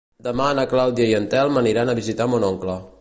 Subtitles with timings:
[0.27, 2.79] Demà na Clàudia i en Telm aniran a visitar mon oncle.